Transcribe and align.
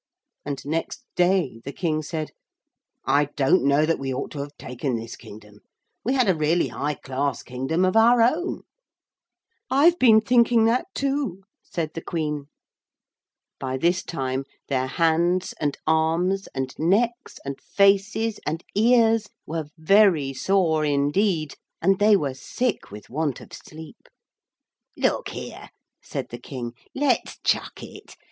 And 0.43 0.65
next 0.65 1.05
day 1.15 1.61
the 1.63 1.71
King 1.71 2.01
said, 2.01 2.31
'I 3.05 3.25
don't 3.35 3.63
know 3.63 3.85
that 3.85 3.99
we 3.99 4.11
ought 4.11 4.31
to 4.31 4.39
have 4.39 4.57
taken 4.57 4.95
this 4.95 5.15
kingdom. 5.15 5.59
We 6.03 6.15
had 6.15 6.27
a 6.27 6.33
really 6.33 6.69
high 6.69 6.95
class 6.95 7.43
kingdom 7.43 7.85
of 7.85 7.95
our 7.95 8.19
own.' 8.23 8.63
'I've 9.69 9.99
been 9.99 10.19
thinking 10.19 10.65
that 10.65 10.87
too,' 10.95 11.43
said 11.63 11.93
the 11.93 12.01
Queen. 12.01 12.45
By 13.59 13.77
this 13.77 14.01
time 14.01 14.45
their 14.69 14.87
hands 14.87 15.53
and 15.59 15.77
arms 15.85 16.47
and 16.55 16.73
necks 16.79 17.37
and 17.45 17.61
faces 17.61 18.39
and 18.43 18.63
ears 18.73 19.27
were 19.45 19.67
very 19.77 20.33
sore 20.33 20.83
indeed, 20.83 21.53
and 21.79 21.99
they 21.99 22.15
were 22.17 22.33
sick 22.33 22.89
with 22.89 23.11
want 23.11 23.39
of 23.39 23.53
sleep. 23.53 24.09
'Look 24.97 25.29
here,' 25.29 25.69
said 26.01 26.29
the 26.29 26.39
King, 26.39 26.73
'let's 26.95 27.37
chuck 27.43 27.83
it. 27.83 28.15